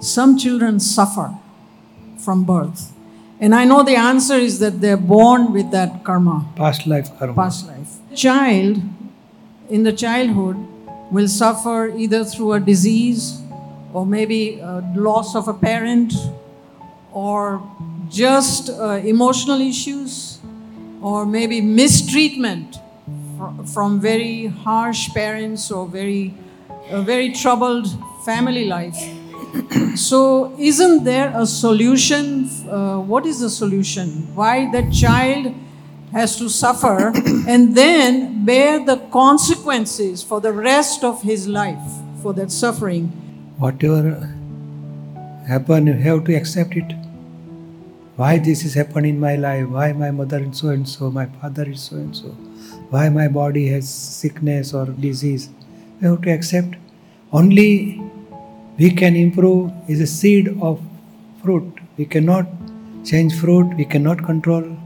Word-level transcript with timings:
some 0.00 0.36
children 0.38 0.80
suffer 0.80 1.34
from 2.18 2.44
birth? 2.44 2.92
And 3.40 3.54
I 3.54 3.64
know 3.64 3.82
the 3.82 3.96
answer 3.96 4.34
is 4.34 4.58
that 4.60 4.80
they're 4.80 4.96
born 4.96 5.52
with 5.52 5.70
that 5.72 6.04
karma, 6.04 6.46
Past 6.56 6.86
life 6.86 7.10
karma. 7.18 7.34
past 7.34 7.66
life. 7.68 7.98
Child 8.14 8.80
in 9.68 9.82
the 9.82 9.92
childhood 9.92 10.56
will 11.10 11.28
suffer 11.28 11.92
either 11.96 12.24
through 12.24 12.54
a 12.54 12.60
disease 12.60 13.40
or 13.92 14.06
maybe 14.06 14.60
loss 14.94 15.34
of 15.34 15.48
a 15.48 15.54
parent 15.54 16.14
or 17.12 17.62
just 18.08 18.70
uh, 18.70 19.00
emotional 19.04 19.60
issues 19.60 20.38
or 21.02 21.26
maybe 21.26 21.60
mistreatment 21.60 22.76
fr- 23.38 23.62
from 23.74 24.00
very 24.00 24.46
harsh 24.46 25.08
parents 25.10 25.70
or 25.70 25.86
very 25.86 26.34
a 26.90 27.02
very 27.02 27.32
troubled 27.32 27.86
family 28.24 28.64
life 28.64 28.96
so 29.94 30.54
isn't 30.58 31.04
there 31.04 31.32
a 31.34 31.46
solution 31.46 32.48
uh, 32.68 32.98
what 32.98 33.26
is 33.26 33.40
the 33.40 33.50
solution 33.50 34.08
why 34.34 34.70
the 34.70 34.82
child 34.90 35.54
has 36.12 36.36
to 36.36 36.48
suffer 36.48 37.12
and 37.48 37.74
then 37.74 38.44
bear 38.44 38.84
the 38.84 38.96
consequences 39.10 40.22
for 40.22 40.40
the 40.40 40.52
rest 40.52 41.04
of 41.04 41.22
his 41.22 41.46
life 41.48 41.92
for 42.22 42.32
that 42.32 42.50
suffering 42.50 43.12
Whatever 43.58 44.28
happen, 45.48 45.86
you 45.86 45.94
have 45.94 46.24
to 46.24 46.34
accept 46.34 46.76
it. 46.76 46.92
Why 48.16 48.38
this 48.38 48.64
is 48.64 48.74
happening 48.74 49.14
in 49.14 49.20
my 49.20 49.36
life? 49.36 49.66
Why 49.68 49.92
my 49.92 50.10
mother 50.10 50.40
is 50.40 50.58
so 50.58 50.68
and 50.68 50.86
so? 50.86 51.10
My 51.10 51.24
father 51.24 51.64
is 51.70 51.80
so 51.80 51.96
and 51.96 52.14
so? 52.14 52.28
Why 52.90 53.08
my 53.08 53.28
body 53.28 53.68
has 53.68 53.88
sickness 53.88 54.74
or 54.74 54.84
disease? 54.86 55.48
We 56.00 56.08
have 56.08 56.20
to 56.22 56.30
accept. 56.30 56.76
Only 57.32 58.02
we 58.78 58.90
can 58.90 59.16
improve 59.16 59.72
is 59.88 60.00
a 60.00 60.06
seed 60.06 60.48
of 60.60 60.80
fruit. 61.42 61.72
We 61.96 62.04
cannot 62.04 62.46
change 63.04 63.34
fruit. 63.38 63.74
We 63.76 63.86
cannot 63.86 64.22
control 64.22 64.76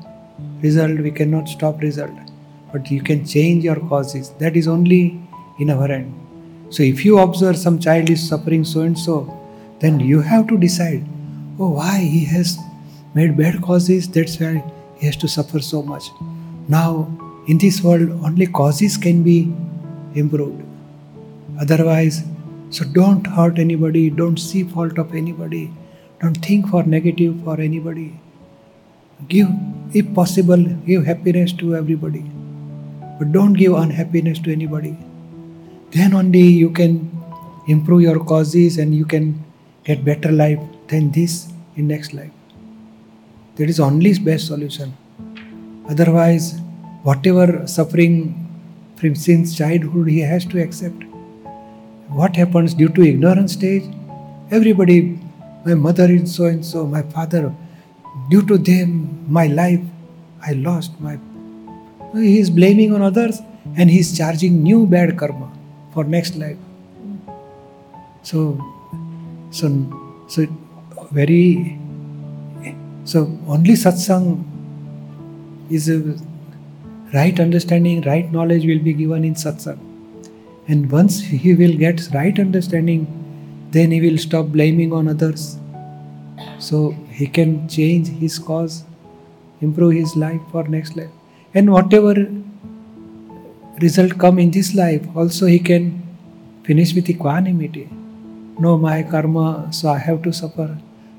result. 0.63 1.01
We 1.01 1.11
cannot 1.11 1.49
stop 1.49 1.81
result. 1.81 2.17
But 2.73 2.91
you 2.91 3.03
can 3.03 3.27
change 3.27 3.65
your 3.65 3.81
causes. 3.89 4.31
That 4.39 4.57
is 4.57 4.69
only 4.69 5.21
in 5.59 5.71
our 5.71 5.89
hand. 5.89 6.15
So 6.71 6.85
if 6.85 7.05
you 7.05 7.19
observe 7.19 7.59
some 7.59 7.81
child 7.81 8.11
is 8.11 8.27
suffering 8.27 8.65
so 8.65 8.83
and 8.83 8.97
so, 8.97 9.37
then 9.81 9.99
you 9.99 10.21
have 10.21 10.47
to 10.49 10.57
decide, 10.57 11.05
oh, 11.59 11.71
why 11.71 11.99
he 11.99 12.25
has 12.27 12.59
made 13.15 13.37
bad 13.37 13.61
causes, 13.61 14.09
that's 14.09 14.39
why 14.39 14.63
he 14.99 15.07
has 15.07 15.17
to 15.17 15.27
suffer 15.27 15.59
so 15.59 15.83
much. 15.83 16.05
Now, 16.69 17.11
in 17.49 17.59
this 17.59 17.83
world, 17.83 18.11
only 18.25 18.47
causes 18.47 18.97
can 18.97 19.25
be 19.25 19.53
improved. 20.15 20.63
Otherwise, 21.61 22.23
so 22.71 22.85
don't 22.85 23.27
hurt 23.27 23.59
anybody, 23.59 24.11
don't 24.11 24.39
see 24.39 24.63
fault 24.63 24.99
of 24.99 25.15
anybody, 25.15 25.71
don't 26.21 26.37
think 26.45 26.69
for 26.69 26.83
negative 26.85 27.35
for 27.45 27.61
anybody. 27.61 28.19
Give, 29.29 29.49
if 29.93 30.13
possible, 30.15 30.63
give 30.87 31.05
happiness 31.05 31.53
to 31.55 31.75
everybody, 31.77 32.25
but 33.19 33.33
don't 33.33 33.55
give 33.55 33.75
unhappiness 33.75 34.39
to 34.41 34.53
anybody. 34.53 34.97
Then 35.91 36.15
only 36.15 36.43
you 36.43 36.71
can 36.71 37.11
improve 37.67 38.03
your 38.03 38.25
causes 38.25 38.79
and 38.79 38.95
you 38.95 39.05
can 39.05 39.45
get 39.85 40.05
better 40.05 40.31
life 40.31 40.61
than 40.89 41.11
this 41.11 41.53
in 41.77 41.89
next 41.89 42.15
life. 42.15 42.31
That 43.57 43.69
is 43.69 43.81
only 43.81 44.19
best 44.19 44.47
solution. 44.47 44.97
Otherwise 45.89 46.61
whatever 47.03 47.67
suffering 47.67 48.15
from 48.97 49.15
since 49.15 49.57
childhood 49.57 50.09
he 50.09 50.21
has 50.21 50.45
to 50.45 50.63
accept 50.63 51.10
what 52.19 52.37
happens 52.37 52.75
due 52.75 52.89
to 52.89 53.03
ignorance 53.03 53.53
stage 53.53 53.85
everybody 54.51 55.19
my 55.65 55.75
mother 55.75 56.11
is 56.11 56.35
so 56.35 56.47
and 56.47 56.65
so 56.65 56.87
my 56.87 57.03
father 57.03 57.43
due 58.31 58.45
to 58.47 58.59
them 58.59 58.95
my 59.29 59.47
life 59.47 59.81
i 60.43 60.53
lost 60.53 61.01
my 61.01 61.19
he 62.15 62.39
is 62.39 62.51
blaming 62.51 62.93
on 62.95 63.03
others 63.03 63.41
and 63.77 63.91
he 63.91 64.01
is 64.01 64.17
charging 64.17 64.63
new 64.63 64.87
bad 64.87 65.17
karma 65.17 65.51
for 65.93 66.05
next 66.05 66.37
life. 66.37 66.57
So, 68.23 68.59
so, 69.51 69.69
so 70.29 70.47
very, 71.13 71.79
so 73.05 73.39
only 73.47 73.75
satsang 73.75 74.45
is 75.71 75.89
a 75.89 76.17
right 77.15 77.39
understanding, 77.39 78.03
right 78.03 78.31
knowledge 78.31 78.67
will 78.67 78.81
be 78.81 78.93
given 78.93 79.25
in 79.25 79.35
satsang. 79.35 79.90
And 80.71 80.91
once 80.91 81.21
he 81.21 81.55
will 81.61 81.77
get 81.77 82.01
right 82.15 82.39
understanding, 82.39 83.07
then 83.73 83.91
he 83.91 84.01
will 84.01 84.19
stop 84.19 84.47
blaming 84.57 84.93
on 84.93 85.09
others. 85.09 85.57
So 86.59 86.91
he 87.11 87.27
can 87.27 87.69
change 87.69 88.09
his 88.09 88.39
cause, 88.39 88.85
improve 89.61 89.95
his 89.95 90.15
life 90.17 90.41
for 90.53 90.63
next 90.75 90.97
life. 90.97 91.11
And 91.55 91.73
whatever 91.73 92.15
result 93.83 94.17
come 94.19 94.39
in 94.39 94.53
this 94.53 94.75
life, 94.75 95.09
also 95.17 95.47
he 95.47 95.59
can 95.59 96.03
finish 96.63 96.95
with 96.95 97.11
equanimity. 97.11 97.89
No, 98.61 98.77
my 98.79 99.03
karma, 99.03 99.73
so 99.73 99.89
I 99.89 99.99
have 99.99 100.23
to 100.23 100.33
suffer. 100.33 100.69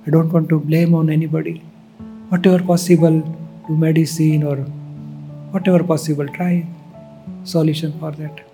I 0.08 0.10
don't 0.12 0.32
want 0.32 0.48
to 0.50 0.60
blame 0.60 0.94
on 0.94 1.10
anybody. 1.10 1.58
Whatever 2.30 2.64
possible, 2.64 3.20
do 3.68 3.76
medicine 3.76 4.44
or 4.44 4.56
whatever 5.56 5.84
possible, 5.84 6.28
try 6.28 6.66
solution 7.44 8.00
for 8.00 8.12
that. 8.12 8.51